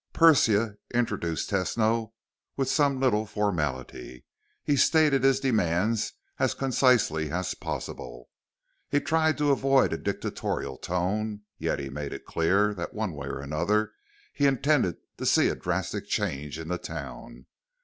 Persia 0.13 0.77
introduced 0.95 1.51
Tesno 1.51 2.13
with 2.57 2.67
some 2.67 2.99
little 2.99 3.27
formality. 3.27 4.25
He 4.63 4.75
stated 4.75 5.23
his 5.23 5.39
demands 5.39 6.13
as 6.39 6.55
concisely 6.55 7.29
as 7.31 7.53
possible. 7.53 8.27
He 8.89 8.99
tried 8.99 9.37
to 9.37 9.51
avoid 9.51 9.93
a 9.93 9.99
dictatorial 9.99 10.79
tone, 10.79 11.41
yet 11.59 11.77
he 11.77 11.91
made 11.91 12.13
it 12.13 12.25
clear 12.25 12.73
that 12.73 12.95
one 12.95 13.13
way 13.13 13.27
or 13.27 13.41
another 13.41 13.91
he 14.33 14.47
intended 14.47 14.97
to 15.19 15.25
see 15.27 15.49
a 15.49 15.55
drastic 15.55 16.07
change 16.07 16.57
in 16.57 16.67
the 16.69 16.79
town. 16.79 17.45